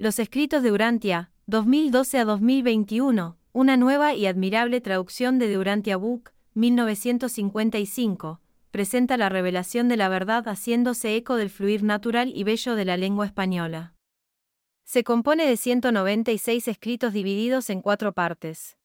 [0.00, 6.30] Los escritos de Urantia, 2012 a 2021, una nueva y admirable traducción de Urantia Book,
[6.54, 8.40] 1955,
[8.70, 12.96] presenta la revelación de la verdad haciéndose eco del fluir natural y bello de la
[12.96, 13.96] lengua española.
[14.84, 18.76] Se compone de 196 escritos divididos en cuatro partes.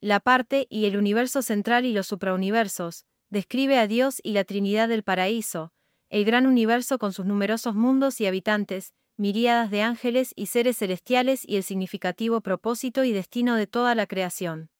[0.00, 4.88] La parte y el universo central y los suprauniversos, describe a Dios y la Trinidad
[4.88, 5.72] del paraíso,
[6.10, 11.44] el gran universo con sus numerosos mundos y habitantes, miríadas de ángeles y seres celestiales
[11.46, 14.70] y el significativo propósito y destino de toda la creación.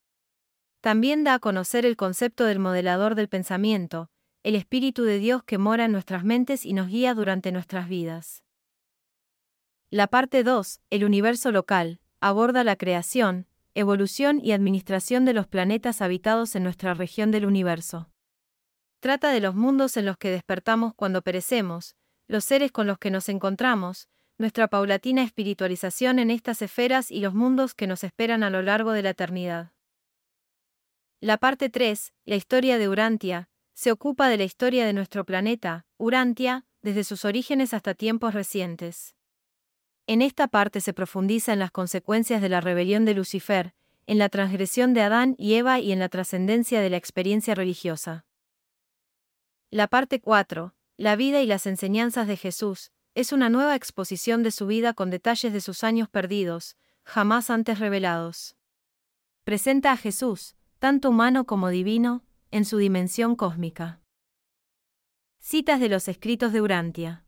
[0.81, 4.11] También da a conocer el concepto del modelador del pensamiento,
[4.43, 8.45] el Espíritu de Dios que mora en nuestras mentes y nos guía durante nuestras vidas.
[9.91, 16.03] La parte 2, el universo local, aborda la creación, evolución y administración de los planetas
[16.03, 18.11] habitados en nuestra región del universo.
[19.01, 21.97] Trata de los mundos en los que despertamos cuando perecemos,
[22.27, 27.35] los seres con los que nos encontramos, nuestra paulatina espiritualización en estas esferas y los
[27.35, 29.73] mundos que nos esperan a lo largo de la eternidad.
[31.21, 35.87] La parte 3, la historia de Urantia, se ocupa de la historia de nuestro planeta,
[35.97, 39.15] Urantia, desde sus orígenes hasta tiempos recientes.
[40.07, 43.75] En esta parte se profundiza en las consecuencias de la rebelión de Lucifer,
[44.07, 48.27] en la transgresión de Adán y Eva y en la trascendencia de la experiencia religiosa.
[49.71, 54.51] La parte 4, la vida y las enseñanzas de Jesús, es una nueva exposición de
[54.51, 58.57] su vida con detalles de sus años perdidos, jamás antes revelados.
[59.45, 64.01] Presenta a Jesús, tanto humano como divino, en su dimensión cósmica.
[65.39, 67.25] Citas de los escritos de Urantia.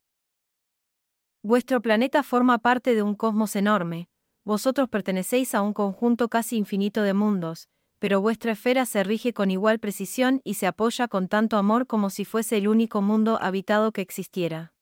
[1.42, 4.08] Vuestro planeta forma parte de un cosmos enorme,
[4.44, 9.50] vosotros pertenecéis a un conjunto casi infinito de mundos, pero vuestra esfera se rige con
[9.50, 13.92] igual precisión y se apoya con tanto amor como si fuese el único mundo habitado
[13.92, 14.75] que existiera.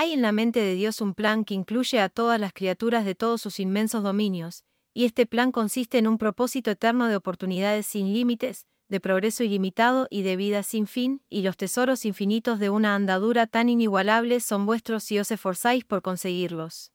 [0.00, 3.14] Hay en la mente de Dios un plan que incluye a todas las criaturas de
[3.14, 8.14] todos sus inmensos dominios, y este plan consiste en un propósito eterno de oportunidades sin
[8.14, 12.94] límites, de progreso ilimitado y de vida sin fin, y los tesoros infinitos de una
[12.94, 16.94] andadura tan inigualable son vuestros si os esforzáis por conseguirlos.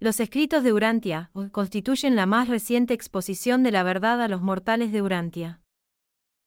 [0.00, 4.90] Los escritos de Urantia constituyen la más reciente exposición de la verdad a los mortales
[4.90, 5.62] de Urantia.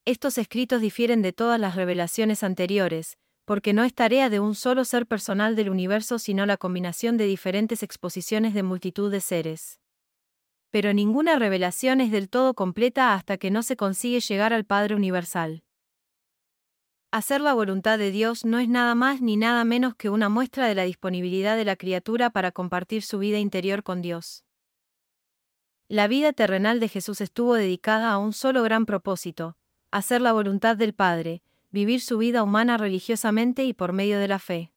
[0.03, 4.83] Estos escritos difieren de todas las revelaciones anteriores, porque no es tarea de un solo
[4.85, 9.79] ser personal del universo sino la combinación de diferentes exposiciones de multitud de seres.
[10.71, 14.95] Pero ninguna revelación es del todo completa hasta que no se consigue llegar al Padre
[14.95, 15.63] Universal.
[17.11, 20.67] Hacer la voluntad de Dios no es nada más ni nada menos que una muestra
[20.67, 24.43] de la disponibilidad de la criatura para compartir su vida interior con Dios.
[25.87, 29.55] La vida terrenal de Jesús estuvo dedicada a un solo gran propósito,
[29.91, 31.41] hacer la voluntad del Padre,
[31.71, 34.71] vivir su vida humana religiosamente y por medio de la fe.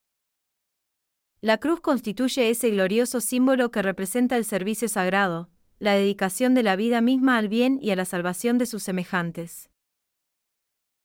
[1.41, 6.75] La cruz constituye ese glorioso símbolo que representa el servicio sagrado, la dedicación de la
[6.75, 9.71] vida misma al bien y a la salvación de sus semejantes.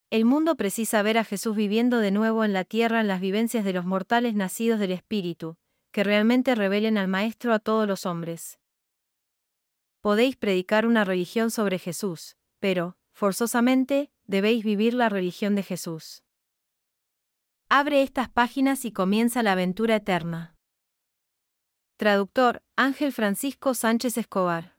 [0.09, 3.65] El mundo precisa ver a Jesús viviendo de nuevo en la tierra en las vivencias
[3.65, 5.57] de los mortales nacidos del Espíritu,
[5.91, 8.59] que realmente revelen al Maestro a todos los hombres.
[10.01, 16.23] Podéis predicar una religión sobre Jesús, pero, forzosamente, debéis vivir la religión de Jesús.
[17.69, 20.55] Abre estas páginas y comienza la aventura eterna.
[21.97, 24.72] Traductor, Ángel Francisco Sánchez Escobar.